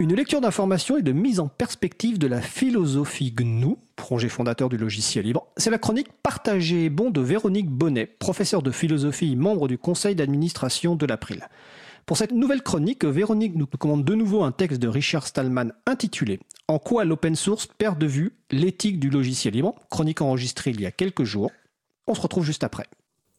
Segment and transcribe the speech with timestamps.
[0.00, 4.78] Une lecture d'information et de mise en perspective de la philosophie GNU, projet fondateur du
[4.78, 5.48] logiciel libre.
[5.58, 10.14] C'est la chronique Partagée et bon de Véronique Bonnet, professeure de philosophie, membre du conseil
[10.14, 11.46] d'administration de l'April.
[12.06, 16.40] Pour cette nouvelle chronique, Véronique nous commande de nouveau un texte de Richard Stallman intitulé
[16.66, 20.86] En quoi l'open source perd de vue l'éthique du logiciel libre, chronique enregistrée il y
[20.86, 21.50] a quelques jours.
[22.06, 22.86] On se retrouve juste après.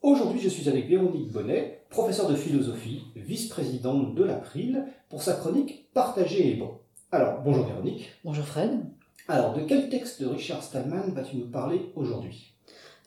[0.01, 5.93] Aujourd'hui, je suis avec Véronique Bonnet, professeure de philosophie, vice-présidente de l'April, pour sa chronique
[5.93, 6.71] Partagée et bon.
[7.11, 8.09] Alors, bonjour Véronique.
[8.25, 8.79] Bonjour Fred.
[9.27, 12.55] Alors, de quel texte de Richard Stallman vas-tu nous parler aujourd'hui?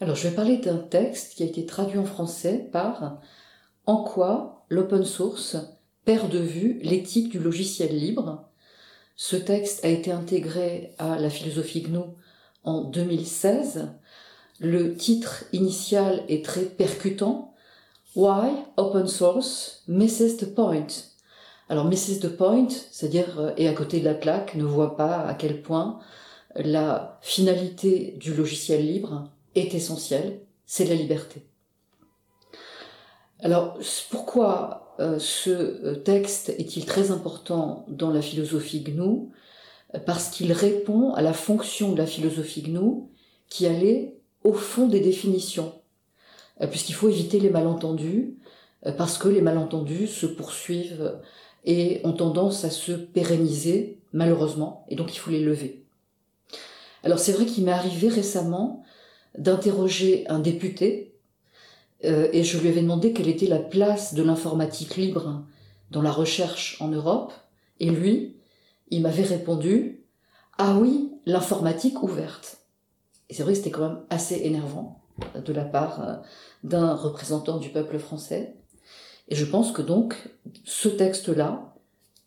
[0.00, 3.20] Alors, je vais parler d'un texte qui a été traduit en français par
[3.86, 5.56] En quoi l'open source
[6.04, 8.48] perd de vue l'éthique du logiciel libre?
[9.16, 12.04] Ce texte a été intégré à la philosophie GNU
[12.62, 13.88] en 2016
[14.60, 17.54] le titre initial est très percutant.
[18.14, 20.86] Why open source misses the point?
[21.68, 25.27] Alors misses the point, c'est-à-dire euh, est à côté de la plaque, ne voit pas
[25.27, 25.98] à quel point
[26.56, 31.42] la finalité du logiciel libre est essentielle, c'est la liberté.
[33.41, 33.78] Alors
[34.10, 39.30] pourquoi euh, ce euh, texte est-il très important dans la philosophie GNU?
[40.06, 43.05] Parce qu'il répond à la fonction de la philosophie GNU
[43.48, 45.73] qui allait au fond des définitions,
[46.61, 48.37] euh, puisqu'il faut éviter les malentendus,
[48.87, 51.19] euh, parce que les malentendus se poursuivent
[51.64, 55.84] et ont tendance à se pérenniser, malheureusement, et donc il faut les lever.
[57.03, 58.84] Alors c'est vrai qu'il m'est arrivé récemment
[59.37, 61.17] d'interroger un député,
[62.05, 65.45] euh, et je lui avais demandé quelle était la place de l'informatique libre
[65.91, 67.33] dans la recherche en Europe,
[67.81, 68.37] et lui,
[68.91, 70.05] il m'avait répondu,
[70.59, 72.63] ah oui, l'informatique ouverte.
[73.28, 75.00] Et c'est vrai que c'était quand même assez énervant
[75.34, 76.14] de la part euh,
[76.62, 78.56] d'un représentant du peuple français.
[79.28, 80.31] Et je pense que donc
[80.64, 81.75] ce texte-là,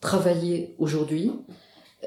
[0.01, 1.31] travaillé aujourd'hui,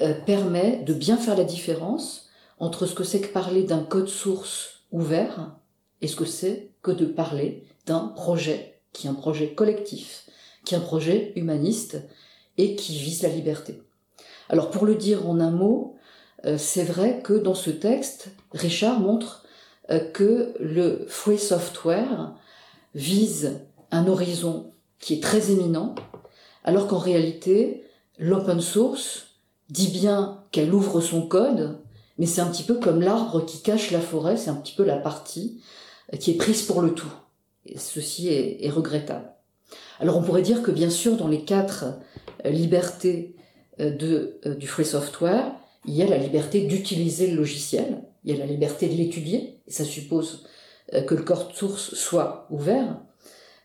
[0.01, 4.07] euh, permet de bien faire la différence entre ce que c'est que parler d'un code
[4.07, 5.55] source ouvert
[6.01, 10.29] et ce que c'est que de parler d'un projet qui est un projet collectif,
[10.65, 11.97] qui est un projet humaniste
[12.57, 13.81] et qui vise la liberté.
[14.49, 16.00] Alors pour le dire en un mot, euh,
[16.57, 19.41] c'est vrai que dans ce texte, Richard montre
[19.91, 22.33] euh, que le free software
[22.95, 25.95] vise un horizon qui est très éminent,
[26.63, 27.83] alors qu'en réalité,
[28.17, 29.27] l'open source
[29.69, 31.79] dit bien qu'elle ouvre son code,
[32.17, 34.83] mais c'est un petit peu comme l'arbre qui cache la forêt, c'est un petit peu
[34.83, 35.61] la partie
[36.13, 37.11] euh, qui est prise pour le tout.
[37.65, 39.33] Et ceci est, regrettable.
[39.99, 41.85] Alors on pourrait dire que bien sûr, dans les quatre
[42.43, 43.35] libertés
[43.77, 45.51] de, du free software,
[45.85, 49.59] il y a la liberté d'utiliser le logiciel, il y a la liberté de l'étudier,
[49.67, 50.45] et ça suppose
[50.93, 53.01] euh, que le code source soit ouvert,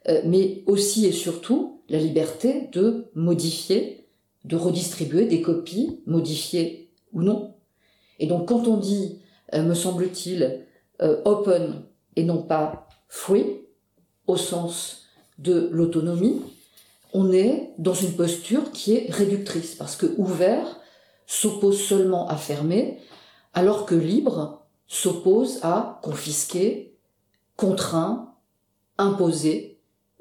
[0.09, 4.09] euh, mais aussi et surtout la liberté de modifier,
[4.44, 7.55] de redistribuer des copies, modifiées ou non.
[8.19, 9.21] Et donc quand on dit,
[9.55, 10.62] euh, me semble-t-il,
[11.26, 11.82] open
[12.16, 13.60] et non pas free,
[14.26, 15.03] au sens
[15.38, 16.41] de l'autonomie,
[17.12, 20.81] on est dans une posture qui est réductrice, parce que ouvert,
[21.26, 22.98] s'oppose seulement à fermer,
[23.54, 26.94] alors que libre s'oppose à confisquer,
[27.56, 28.34] contraint,
[28.98, 29.78] imposer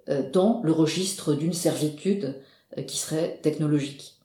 [0.10, 2.42] euh, dans le registre d'une servitude
[2.78, 4.20] euh, qui serait technologique.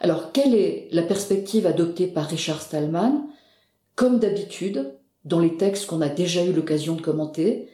[0.00, 3.26] Alors, quelle est la perspective adoptée par Richard Stallman?
[3.96, 4.94] Comme d'habitude,
[5.24, 7.68] dans les textes qu'on a déjà eu l'occasion de commenter,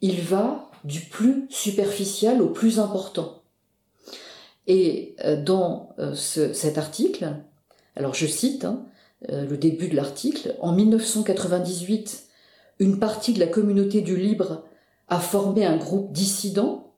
[0.00, 3.42] il va du plus superficiel au plus important.
[4.66, 7.36] Et euh, dans cet article,
[7.98, 8.84] alors je cite hein,
[9.28, 10.54] euh, le début de l'article.
[10.60, 12.28] En 1998,
[12.78, 14.64] une partie de la communauté du libre
[15.08, 16.92] a formé un groupe dissident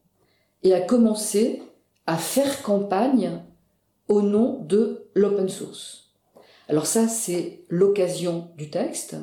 [0.62, 1.62] et a commencé
[2.06, 3.40] à faire campagne
[4.08, 6.10] au nom de l'open source.
[6.68, 9.16] Alors ça, c'est l'occasion du texte.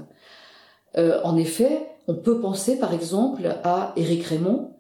[0.98, 4.72] Euh, en effet, on peut penser par exemple à Éric Raymond,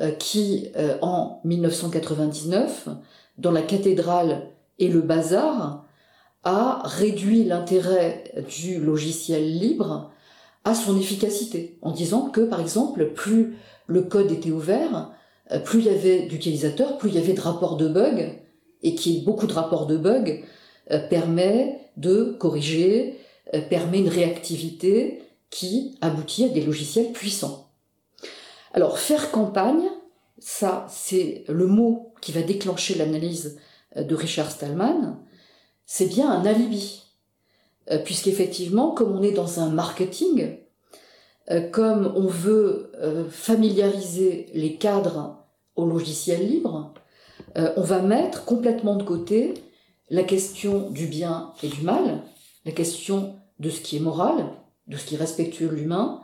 [0.00, 0.72] euh, qui
[1.02, 2.88] en 1999,
[3.38, 4.48] dans la cathédrale
[4.78, 5.84] et le bazar,
[6.44, 10.10] a réduit l'intérêt du logiciel libre
[10.64, 13.56] à son efficacité, en disant que, par exemple, plus
[13.86, 15.12] le code était ouvert,
[15.50, 18.32] euh, plus il y avait d'utilisateurs, plus il y avait de rapports de bugs,
[18.82, 20.40] et qui beaucoup de rapports de bugs
[20.90, 23.18] euh, permet de corriger,
[23.54, 27.68] euh, permet une réactivité qui aboutit à des logiciels puissants.
[28.72, 29.88] Alors, faire campagne,
[30.38, 33.58] ça, c'est le mot qui va déclencher l'analyse
[33.94, 35.18] de Richard Stallman,
[35.86, 37.02] c'est bien un alibi.
[37.90, 40.58] Euh, puisqu'effectivement, comme on est dans un marketing,
[41.50, 45.44] euh, comme on veut euh, familiariser les cadres
[45.74, 46.94] au logiciel libre,
[47.54, 49.52] on va mettre complètement de côté
[50.08, 52.22] la question du bien et du mal,
[52.64, 54.46] la question de ce qui est moral,
[54.86, 56.22] de ce qui est respectueux de l'humain,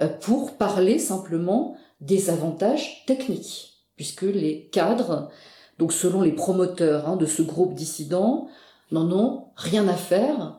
[0.00, 5.30] euh, pour parler simplement des avantages techniques, puisque les cadres,
[5.78, 8.48] donc selon les promoteurs hein, de ce groupe dissident,
[8.90, 10.58] n'en ont rien à faire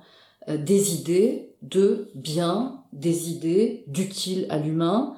[0.49, 5.15] euh, des idées de bien, des idées d'utile à l'humain,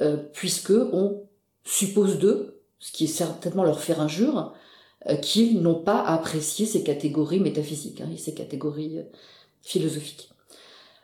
[0.00, 1.24] euh, puisque on
[1.64, 4.54] suppose d'eux, ce qui est certainement leur faire injure,
[5.06, 9.00] euh, qu'ils n'ont pas à apprécier ces catégories métaphysiques, hein, ces catégories
[9.62, 10.30] philosophiques.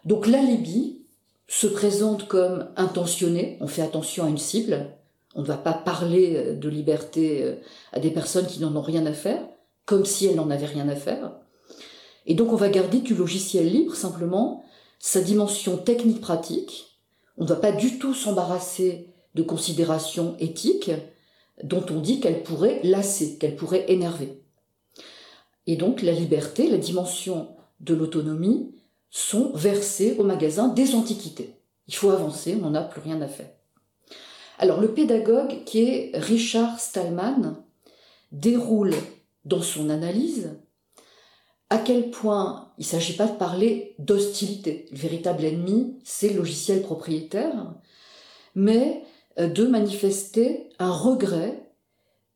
[0.04, 1.02] Donc l'alibi
[1.46, 4.94] se présente comme intentionné, on fait attention à une cible,
[5.34, 7.56] on ne va pas parler de liberté
[7.92, 9.42] à des personnes qui n'en ont rien à faire,
[9.84, 11.39] comme si elles n'en avaient rien à faire.
[12.30, 14.62] Et donc on va garder du logiciel libre simplement
[15.00, 16.96] sa dimension technique-pratique.
[17.36, 20.92] On ne va pas du tout s'embarrasser de considérations éthiques
[21.64, 24.44] dont on dit qu'elles pourraient lasser, qu'elles pourraient énerver.
[25.66, 27.48] Et donc la liberté, la dimension
[27.80, 28.76] de l'autonomie
[29.10, 31.56] sont versées au magasin des antiquités.
[31.88, 33.50] Il faut avancer, on n'en a plus rien à faire.
[34.60, 37.56] Alors le pédagogue qui est Richard Stallman
[38.30, 38.94] déroule
[39.44, 40.52] dans son analyse
[41.70, 44.86] à quel point il ne s'agit pas de parler d'hostilité.
[44.90, 47.74] Le véritable ennemi, c'est le logiciel propriétaire,
[48.56, 49.04] mais
[49.38, 51.72] euh, de manifester un regret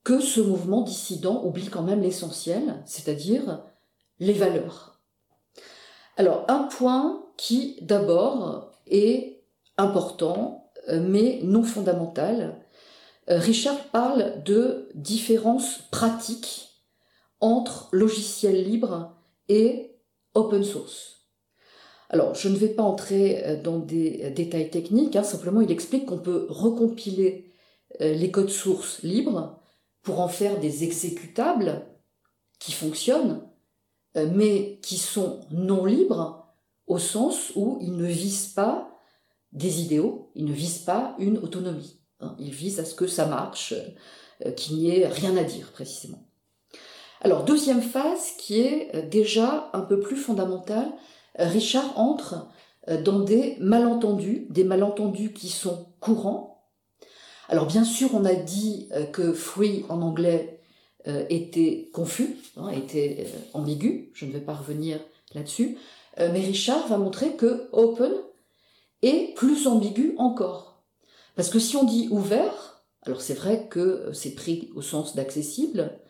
[0.05, 3.63] que ce mouvement dissident oublie quand même l'essentiel, c'est-à-dire
[4.21, 5.01] les valeurs.
[6.17, 9.43] Alors, un point qui, d'abord, est
[9.77, 12.61] important, euh, mais non fondamental.
[13.31, 16.69] Euh, Richard parle de différences pratiques
[17.41, 19.15] entre logiciels libres
[19.49, 19.97] et
[20.35, 21.15] open source.
[22.11, 25.73] Alors, je ne vais pas entrer euh, dans des euh, détails techniques, hein, simplement il
[25.73, 27.51] explique qu'on peut recompiler
[28.01, 29.61] euh, les codes sources libres
[30.03, 31.87] pour en faire des exécutables
[32.59, 33.43] qui fonctionnent,
[34.15, 36.47] mais qui sont non libres
[36.87, 38.97] au sens où ils ne visent pas
[39.53, 42.01] des idéaux, ils ne visent pas une autonomie.
[42.21, 42.37] Hein.
[42.39, 43.75] Ils visent à ce que ça marche,
[44.57, 46.24] qu'il n'y ait rien à dire précisément.
[47.25, 50.93] Alors, deuxième phase qui est euh, déjà un peu plus fondamentale,
[51.41, 52.49] euh, Richard entre
[52.89, 56.69] euh, dans des malentendus, des malentendus qui sont courants.
[57.49, 60.63] Alors bien sûr, on a dit que free en anglais
[61.29, 64.99] était confus, hein, était ambigu, je ne vais pas revenir
[65.35, 65.77] là-dessus,
[66.17, 68.15] mais Richard va montrer que open
[69.03, 70.83] est plus ambigu encore.
[71.37, 76.01] Parce que si on dit ouvert, alors c'est vrai que c'est pris au sens d'accessible,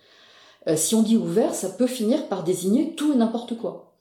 [0.69, 3.97] euh, si on dit ouvert, ça peut finir par désigner tout et n'importe quoi.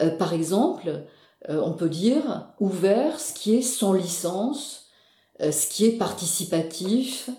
[0.00, 1.04] Euh, par exemple,
[1.48, 4.86] euh, on peut dire ouvert ce qui est sans licence,
[5.40, 7.30] ce qui est participatif,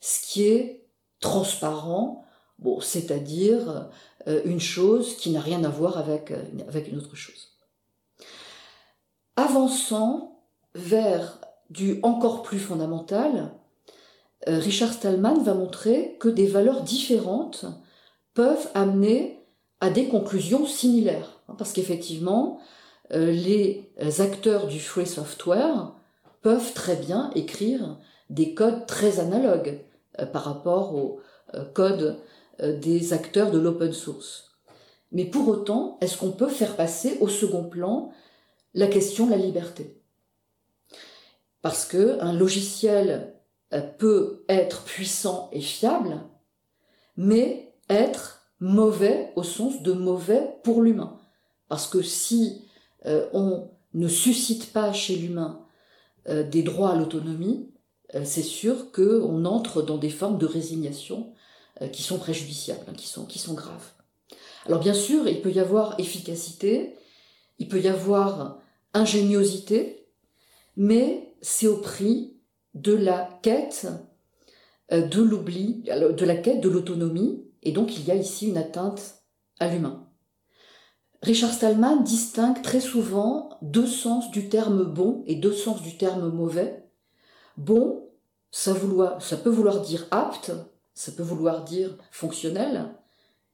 [0.00, 0.88] ce qui est
[1.20, 2.22] transparent,
[2.58, 3.88] bon, c'est-à-dire
[4.26, 6.34] une chose qui n'a rien à voir avec,
[6.68, 7.56] avec une autre chose.
[9.36, 10.42] Avançant
[10.74, 11.40] vers
[11.70, 13.54] du encore plus fondamental,
[14.46, 17.64] Richard Stallman va montrer que des valeurs différentes
[18.36, 19.42] peuvent amener
[19.80, 21.40] à des conclusions similaires.
[21.58, 22.60] Parce qu'effectivement,
[23.12, 23.90] euh, les
[24.20, 25.94] acteurs du free software
[26.42, 27.98] peuvent très bien écrire
[28.28, 29.80] des codes très analogues
[30.20, 31.20] euh, par rapport aux
[31.54, 32.20] euh, codes
[32.58, 34.56] des acteurs de l'open source.
[35.12, 38.10] Mais pour autant, est-ce qu'on peut faire passer au second plan
[38.72, 40.00] la question de la liberté?
[41.60, 43.34] Parce que un logiciel
[43.98, 46.18] peut être puissant et fiable,
[47.18, 51.18] mais être mauvais au sens de mauvais pour l'humain.
[51.68, 52.66] Parce que si
[53.06, 55.64] euh, on ne suscite pas chez l'humain
[56.28, 57.70] euh, des droits à l'autonomie,
[58.14, 61.32] euh, c'est sûr qu'on entre dans des formes de résignation
[61.92, 63.92] qui sont préjudiciables, hein, qui, sont, qui sont graves.
[64.64, 66.96] Alors bien sûr, il peut y avoir efficacité,
[67.58, 68.62] il peut y avoir
[68.94, 70.06] ingéniosité,
[70.78, 72.32] mais c'est au prix
[72.72, 73.88] de la quête
[74.90, 79.22] de l'oubli, de la quête de l'autonomie, et donc il y a ici une atteinte
[79.58, 80.06] à l'humain.
[81.20, 86.30] Richard Stallman distingue très souvent deux sens du terme bon et deux sens du terme
[86.30, 86.88] mauvais.
[87.56, 88.08] Bon,
[88.52, 90.52] ça, peut vouloir dire apte,
[90.94, 92.94] ça peut vouloir dire fonctionnel,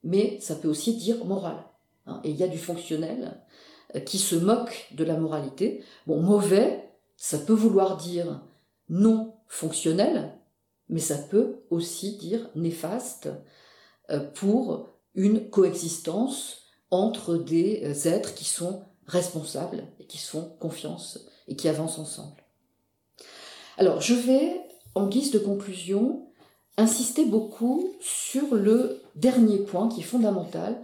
[0.05, 1.65] mais ça peut aussi dire moral.
[2.05, 2.21] Hein.
[2.23, 3.41] Et il y a du fonctionnel
[3.97, 5.83] euh, qui se moque de la moralité.
[6.07, 8.43] Bon, mauvais, ça peut vouloir dire
[8.91, 10.35] non fonctionnel,
[10.91, 13.31] mais ça peut aussi dire néfaste,
[14.35, 21.27] pour une coexistence entre des euh, êtres qui sont responsables et qui se font confiance
[21.49, 22.43] et qui avancent ensemble.
[23.79, 24.61] Alors, je vais,
[24.95, 26.27] en guise de conclusion,
[26.77, 30.83] insister beaucoup sur le dernier point qui est fondamental,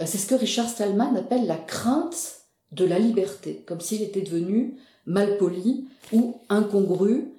[0.00, 2.40] Euh, c'est ce que Richard Stallman appelle la crainte
[2.72, 7.32] de la liberté, comme s'il était devenu malpoli ou incongru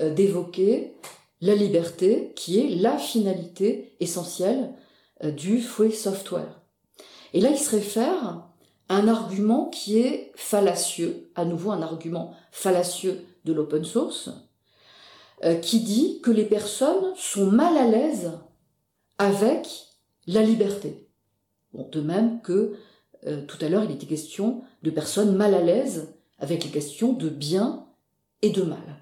[0.00, 0.94] euh, d'évoquer
[1.42, 4.72] la liberté qui est la finalité essentielle
[5.22, 6.62] euh, du free software.
[7.34, 8.48] Et là, il se réfère
[8.88, 14.30] à un argument qui est fallacieux, à nouveau un argument fallacieux de l'open source,
[15.60, 18.30] qui dit que les personnes sont mal à l'aise
[19.18, 19.66] avec
[20.28, 21.08] la liberté
[21.74, 22.74] de même que
[23.26, 27.12] euh, tout à l'heure, il était question de personnes mal à l'aise avec les questions
[27.12, 27.86] de bien
[28.42, 29.01] et de mal.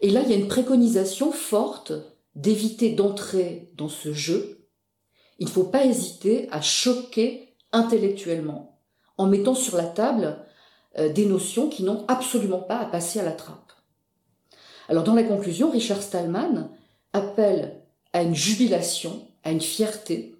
[0.00, 1.92] Et là, il y a une préconisation forte
[2.34, 4.66] d'éviter d'entrer dans ce jeu.
[5.38, 8.78] Il ne faut pas hésiter à choquer intellectuellement
[9.18, 10.38] en mettant sur la table
[10.98, 13.72] euh, des notions qui n'ont absolument pas à passer à la trappe.
[14.88, 16.70] Alors dans la conclusion, Richard Stallman
[17.12, 20.34] appelle à une jubilation, à une fierté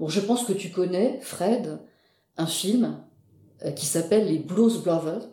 [0.00, 1.78] Bon, je pense que tu connais, Fred,
[2.38, 3.04] un film
[3.66, 5.28] euh, qui s'appelle Les Blues Brothers,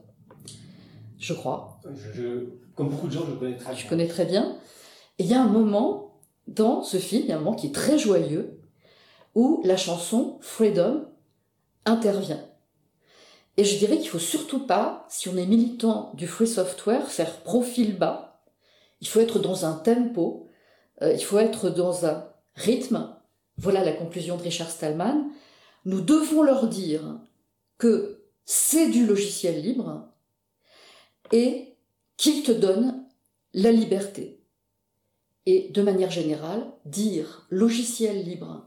[1.18, 1.80] je crois.
[2.78, 3.76] Comme beaucoup de gens, je connais très bien.
[3.76, 4.58] Je connais très bien.
[5.20, 7.68] Et il y a un moment dans ce film, il y a un moment qui
[7.68, 8.62] est très joyeux,
[9.36, 11.06] où la chanson Freedom
[11.86, 12.46] intervient.
[13.58, 17.42] Et je dirais qu'il faut surtout pas, si on est militant du free software, faire
[17.42, 18.44] profil bas.
[19.02, 20.48] Il faut être dans un tempo,
[21.02, 23.18] euh, il faut être dans un rythme
[23.58, 25.30] voilà la conclusion de Richard Stallman.
[25.86, 27.20] Nous devons leur dire
[27.78, 30.08] que c'est du logiciel libre
[31.32, 31.76] et
[32.18, 33.06] qu'il te donne
[33.54, 34.42] la liberté.
[35.46, 38.66] Et de manière générale, dire logiciel libre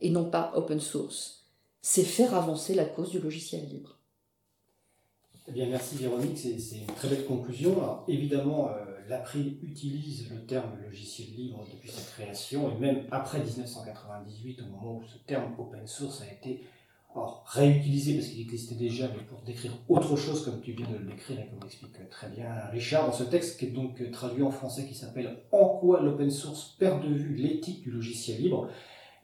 [0.00, 1.50] et non pas open source,
[1.82, 3.98] c'est faire avancer la cause du logiciel libre.
[5.48, 7.72] Eh bien, merci Véronique, c'est une très belle conclusion.
[7.72, 13.40] Alors, évidemment, euh, l'April utilise le terme logiciel libre depuis sa création, et même après
[13.40, 16.62] 1998, au moment où ce terme open source a été
[17.46, 21.04] réutilisé parce qu'il existait déjà, mais pour décrire autre chose, comme tu viens de le
[21.04, 24.50] décrire et comme l'explique très bien Richard, dans ce texte qui est donc traduit en
[24.50, 28.68] français qui s'appelle En quoi l'open source perd de vue l'éthique du logiciel libre?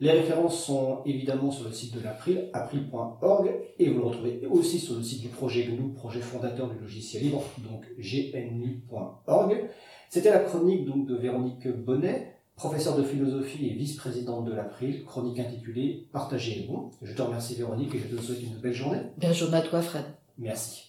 [0.00, 4.78] Les références sont évidemment sur le site de l'April, april.org, et vous le retrouvez aussi
[4.78, 9.68] sur le site du projet GNU, projet fondateur du logiciel libre, donc gnu.org.
[10.09, 15.38] C'était la chronique donc de Véronique Bonnet, professeure de philosophie et vice-présidente de l'April, chronique
[15.38, 16.91] intitulée Partagez les bons.
[17.03, 18.99] Je te remercie Véronique et je te souhaite une belle journée.
[19.17, 20.05] Belle journée à toi Fred.
[20.38, 20.88] Merci.